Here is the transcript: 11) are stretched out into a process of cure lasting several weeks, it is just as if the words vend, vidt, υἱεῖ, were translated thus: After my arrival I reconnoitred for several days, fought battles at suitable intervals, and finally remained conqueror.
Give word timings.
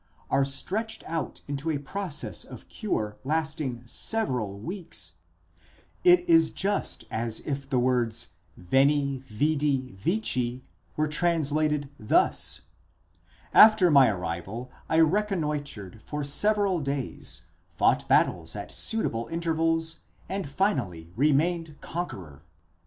11) 0.31 0.35
are 0.41 0.45
stretched 0.45 1.03
out 1.05 1.41
into 1.47 1.69
a 1.69 1.77
process 1.77 2.43
of 2.43 2.67
cure 2.67 3.17
lasting 3.23 3.83
several 3.85 4.57
weeks, 4.57 5.17
it 6.03 6.27
is 6.27 6.49
just 6.49 7.05
as 7.11 7.39
if 7.41 7.69
the 7.69 7.77
words 7.77 8.29
vend, 8.57 8.89
vidt, 9.23 9.59
υἱεῖ, 10.01 10.61
were 10.97 11.07
translated 11.07 11.87
thus: 11.99 12.61
After 13.53 13.91
my 13.91 14.07
arrival 14.09 14.71
I 14.89 14.95
reconnoitred 15.01 16.01
for 16.01 16.23
several 16.23 16.79
days, 16.79 17.43
fought 17.75 18.07
battles 18.09 18.55
at 18.55 18.71
suitable 18.71 19.27
intervals, 19.27 19.97
and 20.27 20.49
finally 20.49 21.11
remained 21.15 21.79
conqueror. 21.79 22.41